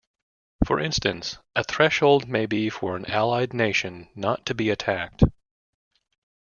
[0.65, 5.21] For instance, a threshold may be for an allied nation not to be attacked.